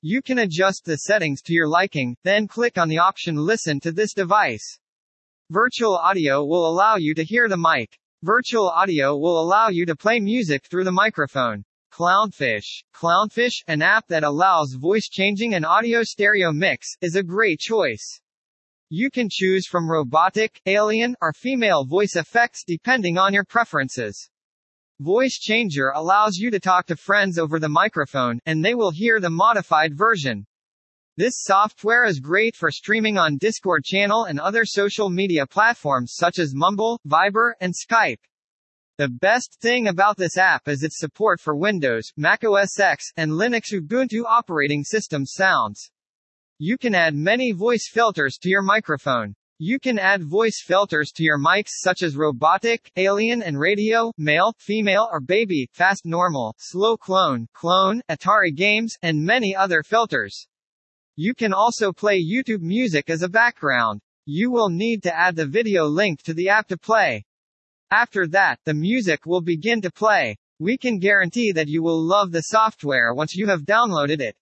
You 0.06 0.20
can 0.20 0.40
adjust 0.40 0.84
the 0.84 0.96
settings 0.96 1.40
to 1.44 1.54
your 1.54 1.66
liking, 1.66 2.14
then 2.24 2.46
click 2.46 2.76
on 2.76 2.90
the 2.90 2.98
option 2.98 3.36
Listen 3.36 3.80
to 3.80 3.90
this 3.90 4.12
device. 4.12 4.78
Virtual 5.48 5.96
audio 5.96 6.44
will 6.44 6.66
allow 6.66 6.96
you 6.96 7.14
to 7.14 7.24
hear 7.24 7.48
the 7.48 7.56
mic. 7.56 7.98
Virtual 8.22 8.68
audio 8.68 9.16
will 9.16 9.40
allow 9.40 9.68
you 9.68 9.86
to 9.86 9.96
play 9.96 10.20
music 10.20 10.66
through 10.66 10.84
the 10.84 10.92
microphone. 10.92 11.64
Clownfish. 11.90 12.82
Clownfish, 12.94 13.62
an 13.66 13.80
app 13.80 14.06
that 14.08 14.24
allows 14.24 14.76
voice 14.78 15.08
changing 15.08 15.54
and 15.54 15.64
audio 15.64 16.02
stereo 16.02 16.52
mix, 16.52 16.86
is 17.00 17.16
a 17.16 17.22
great 17.22 17.58
choice. 17.58 18.20
You 18.90 19.10
can 19.10 19.28
choose 19.30 19.66
from 19.66 19.90
robotic, 19.90 20.60
alien, 20.66 21.16
or 21.22 21.32
female 21.32 21.86
voice 21.86 22.14
effects 22.14 22.62
depending 22.66 23.16
on 23.16 23.32
your 23.32 23.46
preferences. 23.46 24.28
Voice 25.00 25.40
Changer 25.40 25.88
allows 25.88 26.36
you 26.36 26.52
to 26.52 26.60
talk 26.60 26.86
to 26.86 26.94
friends 26.94 27.36
over 27.36 27.58
the 27.58 27.68
microphone, 27.68 28.38
and 28.46 28.64
they 28.64 28.76
will 28.76 28.92
hear 28.92 29.18
the 29.18 29.28
modified 29.28 29.98
version. 29.98 30.46
This 31.16 31.42
software 31.42 32.04
is 32.04 32.20
great 32.20 32.54
for 32.54 32.70
streaming 32.70 33.18
on 33.18 33.38
Discord 33.38 33.82
channel 33.82 34.26
and 34.26 34.38
other 34.38 34.64
social 34.64 35.10
media 35.10 35.48
platforms 35.48 36.12
such 36.14 36.38
as 36.38 36.54
Mumble, 36.54 37.00
Viber, 37.08 37.54
and 37.60 37.74
Skype. 37.74 38.20
The 38.96 39.08
best 39.08 39.58
thing 39.60 39.88
about 39.88 40.16
this 40.16 40.38
app 40.38 40.68
is 40.68 40.84
its 40.84 41.00
support 41.00 41.40
for 41.40 41.56
Windows, 41.56 42.12
Mac 42.16 42.44
OS 42.44 42.78
X, 42.78 43.10
and 43.16 43.32
Linux 43.32 43.72
Ubuntu 43.72 44.22
operating 44.24 44.84
system 44.84 45.26
sounds. 45.26 45.90
You 46.58 46.78
can 46.78 46.94
add 46.94 47.16
many 47.16 47.50
voice 47.50 47.90
filters 47.92 48.38
to 48.42 48.48
your 48.48 48.62
microphone. 48.62 49.34
You 49.66 49.78
can 49.78 49.98
add 49.98 50.22
voice 50.22 50.62
filters 50.62 51.10
to 51.12 51.22
your 51.22 51.38
mics 51.38 51.70
such 51.80 52.02
as 52.02 52.18
robotic, 52.18 52.92
alien 52.96 53.42
and 53.42 53.58
radio, 53.58 54.12
male, 54.18 54.52
female 54.58 55.08
or 55.10 55.20
baby, 55.20 55.70
fast 55.72 56.04
normal, 56.04 56.54
slow 56.58 56.98
clone, 56.98 57.46
clone, 57.54 58.02
Atari 58.10 58.54
games, 58.54 58.94
and 59.00 59.24
many 59.24 59.56
other 59.56 59.82
filters. 59.82 60.46
You 61.16 61.32
can 61.32 61.54
also 61.54 61.94
play 61.94 62.22
YouTube 62.22 62.60
music 62.60 63.08
as 63.08 63.22
a 63.22 63.28
background. 63.30 64.02
You 64.26 64.50
will 64.50 64.68
need 64.68 65.02
to 65.04 65.16
add 65.16 65.34
the 65.34 65.46
video 65.46 65.86
link 65.86 66.20
to 66.24 66.34
the 66.34 66.50
app 66.50 66.68
to 66.68 66.76
play. 66.76 67.24
After 67.90 68.26
that, 68.26 68.58
the 68.66 68.74
music 68.74 69.24
will 69.24 69.40
begin 69.40 69.80
to 69.80 69.90
play. 69.90 70.36
We 70.58 70.76
can 70.76 70.98
guarantee 70.98 71.52
that 71.52 71.68
you 71.68 71.82
will 71.82 72.06
love 72.06 72.32
the 72.32 72.42
software 72.42 73.14
once 73.14 73.34
you 73.34 73.46
have 73.46 73.62
downloaded 73.62 74.20
it. 74.20 74.36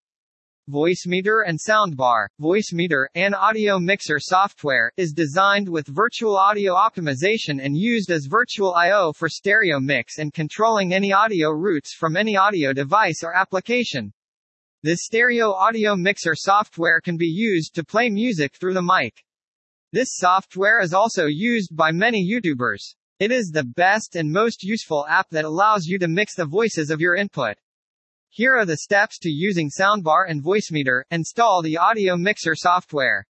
Voicemeeter 0.70 1.42
and 1.44 1.58
Soundbar. 1.58 2.28
Voicemeeter, 2.40 3.06
an 3.16 3.34
audio 3.34 3.80
mixer 3.80 4.20
software, 4.20 4.92
is 4.96 5.12
designed 5.12 5.68
with 5.68 5.88
virtual 5.88 6.36
audio 6.36 6.74
optimization 6.74 7.60
and 7.60 7.76
used 7.76 8.12
as 8.12 8.26
virtual 8.26 8.72
I.O. 8.72 9.12
for 9.12 9.28
stereo 9.28 9.80
mix 9.80 10.18
and 10.18 10.32
controlling 10.32 10.94
any 10.94 11.12
audio 11.12 11.50
routes 11.50 11.96
from 11.98 12.16
any 12.16 12.36
audio 12.36 12.72
device 12.72 13.24
or 13.24 13.34
application. 13.34 14.12
This 14.84 15.00
stereo 15.02 15.50
audio 15.50 15.96
mixer 15.96 16.36
software 16.36 17.00
can 17.00 17.16
be 17.16 17.26
used 17.26 17.74
to 17.74 17.84
play 17.84 18.08
music 18.08 18.54
through 18.54 18.74
the 18.74 18.82
mic. 18.82 19.20
This 19.92 20.10
software 20.12 20.80
is 20.80 20.94
also 20.94 21.26
used 21.26 21.74
by 21.74 21.90
many 21.90 22.24
YouTubers. 22.24 22.94
It 23.18 23.32
is 23.32 23.50
the 23.52 23.64
best 23.64 24.14
and 24.14 24.30
most 24.30 24.62
useful 24.62 25.06
app 25.08 25.28
that 25.30 25.44
allows 25.44 25.86
you 25.86 25.98
to 25.98 26.06
mix 26.06 26.36
the 26.36 26.46
voices 26.46 26.90
of 26.90 27.00
your 27.00 27.16
input. 27.16 27.56
Here 28.34 28.56
are 28.56 28.64
the 28.64 28.78
steps 28.78 29.18
to 29.18 29.28
using 29.28 29.68
Soundbar 29.68 30.24
and 30.26 30.42
Voicemeeter. 30.42 31.02
Install 31.10 31.60
the 31.60 31.76
audio 31.76 32.16
mixer 32.16 32.54
software. 32.54 33.26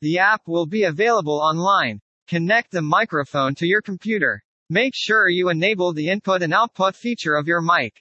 The 0.00 0.20
app 0.20 0.42
will 0.46 0.64
be 0.64 0.84
available 0.84 1.40
online. 1.40 2.00
Connect 2.28 2.70
the 2.70 2.80
microphone 2.80 3.56
to 3.56 3.66
your 3.66 3.82
computer. 3.82 4.40
Make 4.70 4.92
sure 4.94 5.28
you 5.28 5.48
enable 5.48 5.92
the 5.92 6.08
input 6.08 6.44
and 6.44 6.54
output 6.54 6.94
feature 6.94 7.34
of 7.34 7.48
your 7.48 7.60
mic. 7.60 8.00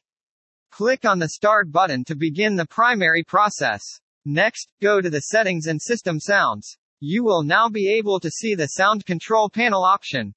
Click 0.69 1.05
on 1.05 1.17
the 1.17 1.29
Start 1.29 1.71
button 1.71 2.03
to 2.03 2.15
begin 2.15 2.55
the 2.55 2.67
primary 2.67 3.23
process. 3.23 3.81
Next, 4.23 4.69
go 4.79 5.01
to 5.01 5.09
the 5.09 5.21
Settings 5.21 5.65
and 5.65 5.81
System 5.81 6.19
Sounds. 6.19 6.77
You 6.99 7.23
will 7.23 7.41
now 7.41 7.67
be 7.67 7.91
able 7.97 8.19
to 8.19 8.29
see 8.29 8.53
the 8.53 8.67
Sound 8.67 9.07
Control 9.07 9.49
Panel 9.49 9.83
option. 9.83 10.35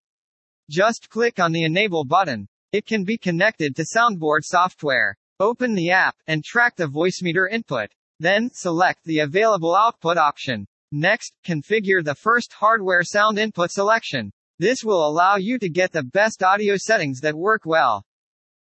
Just 0.70 1.10
click 1.10 1.38
on 1.38 1.52
the 1.52 1.64
Enable 1.64 2.06
button. 2.06 2.48
It 2.72 2.86
can 2.86 3.04
be 3.04 3.18
connected 3.18 3.76
to 3.76 3.84
Soundboard 3.94 4.44
software. 4.44 5.18
Open 5.40 5.74
the 5.74 5.90
app, 5.90 6.16
and 6.26 6.44
track 6.44 6.76
the 6.76 6.86
Voicemeeter 6.86 7.50
input. 7.50 7.88
Then, 8.18 8.50
select 8.52 9.02
the 9.04 9.20
available 9.20 9.74
output 9.74 10.18
option. 10.18 10.66
Next, 10.92 11.32
configure 11.46 12.04
the 12.04 12.14
first 12.14 12.52
hardware 12.52 13.02
sound 13.02 13.38
input 13.38 13.70
selection. 13.70 14.32
This 14.58 14.84
will 14.84 15.08
allow 15.08 15.36
you 15.36 15.58
to 15.60 15.70
get 15.70 15.92
the 15.92 16.02
best 16.02 16.42
audio 16.42 16.76
settings 16.76 17.20
that 17.20 17.34
work 17.34 17.62
well. 17.64 18.04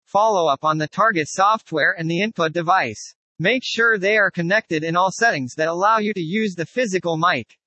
Follow 0.03 0.49
up 0.49 0.65
on 0.65 0.77
the 0.77 0.89
target 0.89 1.29
software 1.29 1.95
and 1.97 2.11
the 2.11 2.21
input 2.21 2.51
device. 2.51 3.15
Make 3.39 3.61
sure 3.63 3.97
they 3.97 4.17
are 4.17 4.29
connected 4.29 4.83
in 4.83 4.97
all 4.97 5.11
settings 5.11 5.53
that 5.55 5.69
allow 5.69 5.99
you 5.99 6.13
to 6.13 6.21
use 6.21 6.55
the 6.55 6.65
physical 6.65 7.15
mic. 7.15 7.57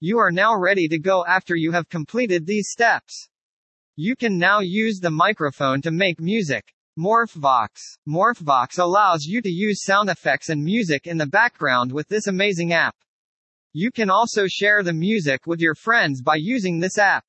You 0.00 0.18
are 0.18 0.30
now 0.30 0.54
ready 0.54 0.88
to 0.88 0.98
go 0.98 1.24
after 1.24 1.56
you 1.56 1.72
have 1.72 1.88
completed 1.88 2.44
these 2.44 2.68
steps. 2.70 3.30
You 3.96 4.14
can 4.14 4.36
now 4.36 4.60
use 4.60 4.98
the 5.00 5.10
microphone 5.10 5.80
to 5.82 5.90
make 5.90 6.20
music. 6.20 6.74
Morphvox. 6.98 7.68
Morphvox 8.06 8.78
allows 8.78 9.24
you 9.24 9.40
to 9.40 9.48
use 9.48 9.82
sound 9.82 10.10
effects 10.10 10.50
and 10.50 10.62
music 10.62 11.06
in 11.06 11.16
the 11.16 11.26
background 11.26 11.90
with 11.90 12.06
this 12.08 12.26
amazing 12.26 12.74
app. 12.74 12.94
You 13.72 13.90
can 13.90 14.10
also 14.10 14.46
share 14.46 14.82
the 14.82 14.92
music 14.92 15.46
with 15.46 15.58
your 15.58 15.74
friends 15.74 16.20
by 16.20 16.36
using 16.36 16.78
this 16.78 16.98
app. 16.98 17.24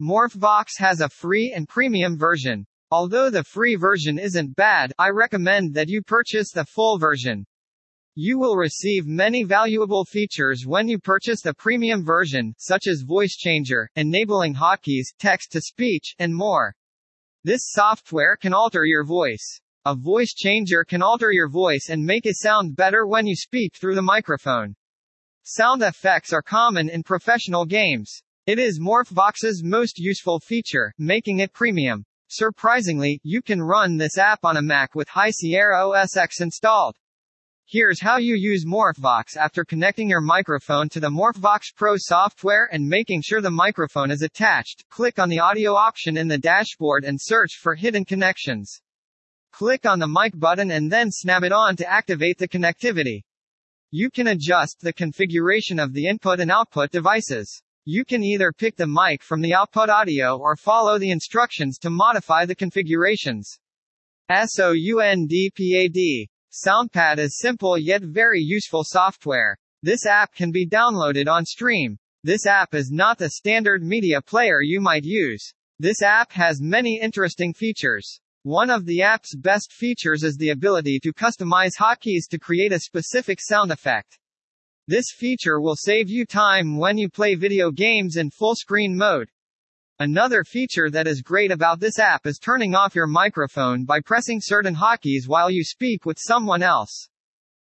Morphvox 0.00 0.78
has 0.78 1.02
a 1.02 1.10
free 1.10 1.52
and 1.54 1.68
premium 1.68 2.16
version. 2.16 2.66
Although 2.90 3.28
the 3.28 3.44
free 3.44 3.74
version 3.74 4.18
isn't 4.18 4.56
bad, 4.56 4.94
I 4.98 5.10
recommend 5.10 5.74
that 5.74 5.90
you 5.90 6.00
purchase 6.02 6.50
the 6.50 6.64
full 6.64 6.96
version. 6.96 7.44
You 8.14 8.38
will 8.38 8.56
receive 8.56 9.06
many 9.06 9.44
valuable 9.44 10.06
features 10.06 10.64
when 10.66 10.88
you 10.88 10.98
purchase 10.98 11.42
the 11.42 11.52
premium 11.52 12.06
version, 12.06 12.54
such 12.56 12.86
as 12.86 13.04
voice 13.06 13.36
changer, 13.36 13.90
enabling 13.96 14.54
hotkeys, 14.54 15.08
text 15.18 15.52
to 15.52 15.60
speech, 15.60 16.14
and 16.18 16.34
more. 16.34 16.74
This 17.44 17.70
software 17.70 18.36
can 18.36 18.52
alter 18.52 18.84
your 18.84 19.04
voice. 19.04 19.60
A 19.84 19.94
voice 19.94 20.34
changer 20.34 20.84
can 20.84 21.02
alter 21.02 21.30
your 21.30 21.48
voice 21.48 21.88
and 21.88 22.04
make 22.04 22.26
it 22.26 22.36
sound 22.36 22.74
better 22.74 23.06
when 23.06 23.28
you 23.28 23.36
speak 23.36 23.76
through 23.76 23.94
the 23.94 24.02
microphone. 24.02 24.74
Sound 25.44 25.82
effects 25.82 26.32
are 26.32 26.42
common 26.42 26.90
in 26.90 27.04
professional 27.04 27.64
games. 27.64 28.22
It 28.46 28.58
is 28.58 28.80
Morphvox's 28.80 29.62
most 29.64 29.98
useful 29.98 30.40
feature, 30.40 30.92
making 30.98 31.38
it 31.38 31.52
premium. 31.52 32.04
Surprisingly, 32.26 33.20
you 33.22 33.40
can 33.40 33.62
run 33.62 33.96
this 33.96 34.18
app 34.18 34.40
on 34.42 34.56
a 34.56 34.62
Mac 34.62 34.96
with 34.96 35.08
High 35.08 35.30
Sierra 35.30 35.88
OS 35.88 36.16
X 36.16 36.40
installed. 36.40 36.96
Here's 37.70 38.00
how 38.00 38.16
you 38.16 38.34
use 38.34 38.64
MorphVox 38.64 39.36
after 39.36 39.62
connecting 39.62 40.08
your 40.08 40.22
microphone 40.22 40.88
to 40.88 41.00
the 41.00 41.10
MorphVox 41.10 41.74
Pro 41.76 41.96
software 41.98 42.66
and 42.72 42.88
making 42.88 43.20
sure 43.20 43.42
the 43.42 43.50
microphone 43.50 44.10
is 44.10 44.22
attached. 44.22 44.88
Click 44.88 45.18
on 45.18 45.28
the 45.28 45.40
audio 45.40 45.74
option 45.74 46.16
in 46.16 46.28
the 46.28 46.38
dashboard 46.38 47.04
and 47.04 47.20
search 47.20 47.58
for 47.60 47.74
hidden 47.74 48.06
connections. 48.06 48.80
Click 49.52 49.84
on 49.84 49.98
the 49.98 50.08
mic 50.08 50.32
button 50.38 50.70
and 50.70 50.90
then 50.90 51.10
snap 51.10 51.42
it 51.42 51.52
on 51.52 51.76
to 51.76 51.86
activate 51.86 52.38
the 52.38 52.48
connectivity. 52.48 53.20
You 53.90 54.08
can 54.10 54.28
adjust 54.28 54.78
the 54.80 54.94
configuration 54.94 55.78
of 55.78 55.92
the 55.92 56.06
input 56.06 56.40
and 56.40 56.50
output 56.50 56.90
devices. 56.90 57.62
You 57.84 58.06
can 58.06 58.24
either 58.24 58.50
pick 58.50 58.76
the 58.76 58.86
mic 58.86 59.22
from 59.22 59.42
the 59.42 59.52
output 59.52 59.90
audio 59.90 60.38
or 60.38 60.56
follow 60.56 60.98
the 60.98 61.10
instructions 61.10 61.76
to 61.80 61.90
modify 61.90 62.46
the 62.46 62.54
configurations. 62.54 63.58
SOUNDPAD. 64.30 66.28
SoundPad 66.66 67.18
is 67.18 67.38
simple 67.38 67.78
yet 67.78 68.02
very 68.02 68.40
useful 68.40 68.82
software. 68.84 69.56
This 69.84 70.06
app 70.06 70.34
can 70.34 70.50
be 70.50 70.66
downloaded 70.66 71.28
on 71.28 71.44
Stream. 71.44 71.96
This 72.24 72.46
app 72.46 72.74
is 72.74 72.90
not 72.90 73.16
the 73.16 73.30
standard 73.30 73.84
media 73.84 74.20
player 74.20 74.60
you 74.60 74.80
might 74.80 75.04
use. 75.04 75.52
This 75.78 76.02
app 76.02 76.32
has 76.32 76.60
many 76.60 77.00
interesting 77.00 77.54
features. 77.54 78.20
One 78.42 78.70
of 78.70 78.86
the 78.86 79.02
app's 79.02 79.36
best 79.36 79.72
features 79.72 80.24
is 80.24 80.36
the 80.36 80.50
ability 80.50 80.98
to 81.04 81.12
customize 81.12 81.76
hotkeys 81.78 82.26
to 82.30 82.40
create 82.40 82.72
a 82.72 82.80
specific 82.80 83.38
sound 83.40 83.70
effect. 83.70 84.18
This 84.88 85.12
feature 85.16 85.60
will 85.60 85.76
save 85.76 86.10
you 86.10 86.26
time 86.26 86.76
when 86.76 86.98
you 86.98 87.08
play 87.08 87.36
video 87.36 87.70
games 87.70 88.16
in 88.16 88.30
full 88.30 88.56
screen 88.56 88.96
mode. 88.96 89.28
Another 90.00 90.44
feature 90.44 90.90
that 90.90 91.08
is 91.08 91.22
great 91.22 91.50
about 91.50 91.80
this 91.80 91.98
app 91.98 92.24
is 92.24 92.38
turning 92.38 92.72
off 92.72 92.94
your 92.94 93.08
microphone 93.08 93.84
by 93.84 93.98
pressing 93.98 94.40
certain 94.40 94.76
hotkeys 94.76 95.26
while 95.26 95.50
you 95.50 95.64
speak 95.64 96.06
with 96.06 96.20
someone 96.20 96.62
else. 96.62 97.08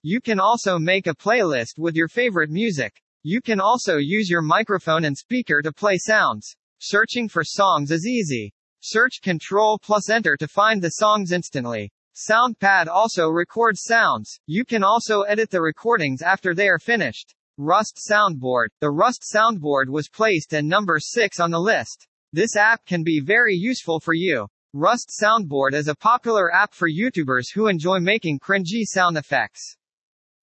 You 0.04 0.22
can 0.22 0.40
also 0.40 0.80
make 0.80 1.06
a 1.06 1.14
playlist 1.14 1.78
with 1.78 1.96
your 1.96 2.08
favorite 2.08 2.50
music. 2.50 2.94
You 3.24 3.42
can 3.42 3.60
also 3.60 3.98
use 3.98 4.30
your 4.30 4.42
microphone 4.42 5.04
and 5.04 5.18
speaker 5.18 5.62
to 5.62 5.74
play 5.74 5.98
sounds. 5.98 6.56
Searching 6.80 7.28
for 7.28 7.44
songs 7.44 7.92
is 7.92 8.08
easy. 8.08 8.54
Search 8.80 9.20
Control 9.22 9.78
plus 9.78 10.10
Enter 10.10 10.38
to 10.38 10.48
find 10.48 10.82
the 10.82 10.92
songs 10.92 11.34
instantly. 11.34 11.92
SoundPad 12.16 12.88
also 12.88 13.28
records 13.28 13.82
sounds. 13.84 14.40
You 14.46 14.64
can 14.64 14.82
also 14.82 15.24
edit 15.24 15.50
the 15.50 15.62
recordings 15.62 16.22
after 16.22 16.56
they 16.56 16.70
are 16.70 16.80
finished. 16.80 17.36
Rust 17.58 18.00
Soundboard. 18.10 18.68
The 18.80 18.92
Rust 18.92 19.26
Soundboard 19.30 19.90
was 19.90 20.08
placed 20.08 20.54
at 20.54 20.64
number 20.64 21.00
6 21.00 21.42
on 21.42 21.52
the 21.52 21.60
list. 21.60 22.08
This 22.36 22.56
app 22.56 22.84
can 22.88 23.04
be 23.04 23.22
very 23.24 23.54
useful 23.54 24.00
for 24.00 24.16
you. 24.16 24.48
Rust 24.74 25.12
Soundboard 25.22 25.76
is 25.76 25.88
a 25.88 25.94
popular 25.94 26.52
app 26.52 26.74
for 26.74 26.90
YouTubers 26.90 27.54
who 27.54 27.68
enjoy 27.68 28.00
making 28.00 28.40
cringy 28.40 28.86
sound 28.86 29.18
effects. 29.18 29.78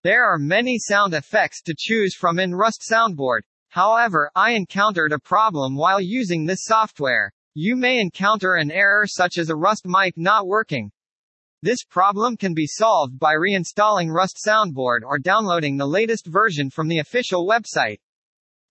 There 0.05 0.25
are 0.25 0.39
many 0.39 0.79
sound 0.79 1.15
effects 1.15 1.61
to 1.63 1.75
choose 1.77 2.15
from 2.15 2.39
in 2.39 2.55
Rust 2.55 2.85
Soundboard. 2.89 3.41
However, 3.71 4.31
I 4.37 4.53
encountered 4.53 5.11
a 5.11 5.19
problem 5.19 5.75
while 5.75 6.01
using 6.01 6.47
this 6.47 6.63
software. 6.63 7.33
You 7.55 7.75
may 7.75 7.99
encounter 7.99 8.55
an 8.55 8.71
error 8.71 9.09
such 9.09 9.37
as 9.37 9.51
a 9.51 9.57
Rust 9.57 9.83
mic 9.85 10.17
not 10.17 10.47
working. 10.47 10.93
This 11.61 11.83
problem 11.83 12.37
can 12.37 12.55
be 12.55 12.69
solved 12.69 13.19
by 13.19 13.35
reinstalling 13.35 14.15
Rust 14.15 14.39
Soundboard 14.47 15.01
or 15.05 15.19
downloading 15.19 15.77
the 15.77 15.89
latest 15.89 16.29
version 16.29 16.71
from 16.71 16.87
the 16.87 17.01
official 17.01 17.49
website. 17.49 17.99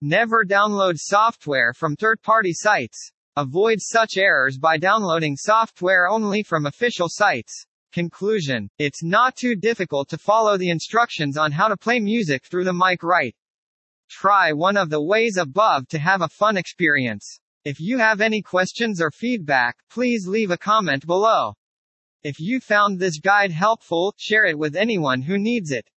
Never 0.02 0.46
download 0.46 0.94
software 0.98 1.74
from 1.74 1.98
third-party 1.98 2.54
sites. 2.54 3.12
Avoid 3.36 3.80
such 3.82 4.16
errors 4.16 4.58
by 4.58 4.78
downloading 4.78 5.36
software 5.36 6.08
only 6.08 6.42
from 6.42 6.66
official 6.66 7.08
sites. 7.10 7.66
Conclusion. 7.92 8.70
It's 8.78 9.04
not 9.04 9.36
too 9.36 9.58
difficult 9.58 10.08
to 10.10 10.18
follow 10.18 10.58
the 10.58 10.70
instructions 10.70 11.36
on 11.36 11.52
how 11.52 11.68
to 11.68 11.76
play 11.76 12.00
music 12.00 12.46
through 12.46 12.64
the 12.64 12.72
mic 12.72 13.04
right. 13.04 13.36
Try 14.10 14.54
one 14.54 14.78
of 14.78 14.90
the 14.90 15.04
ways 15.04 15.36
above 15.36 15.86
to 15.90 16.00
have 16.00 16.22
a 16.22 16.30
fun 16.30 16.56
experience. 16.56 17.42
If 17.66 17.82
you 17.82 17.98
have 17.98 18.22
any 18.22 18.42
questions 18.42 19.02
or 19.02 19.12
feedback, 19.12 19.76
please 19.90 20.26
leave 20.26 20.50
a 20.50 20.58
comment 20.58 21.06
below. 21.06 21.56
If 22.24 22.40
you 22.40 22.62
found 22.62 23.00
this 23.00 23.20
guide 23.20 23.52
helpful, 23.52 24.14
share 24.18 24.46
it 24.46 24.58
with 24.58 24.78
anyone 24.78 25.24
who 25.24 25.38
needs 25.38 25.72
it. 25.72 25.90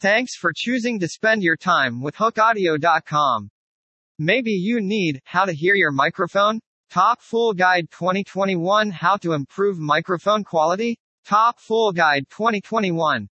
Thanks 0.00 0.36
for 0.36 0.52
choosing 0.54 1.00
to 1.00 1.08
spend 1.08 1.42
your 1.42 1.56
time 1.56 2.00
with 2.00 2.14
hookeaudio.com. 2.14 3.50
Maybe 4.16 4.52
you 4.52 4.80
need 4.80 5.20
how 5.24 5.44
to 5.44 5.52
hear 5.52 5.74
your 5.74 5.90
microphone? 5.90 6.60
Top 6.88 7.20
Full 7.20 7.52
Guide 7.52 7.90
2021 7.90 8.90
How 8.92 9.16
to 9.16 9.32
improve 9.32 9.80
microphone 9.80 10.44
quality? 10.44 11.00
Top 11.24 11.58
Full 11.58 11.90
Guide 11.90 12.26
2021 12.30 13.28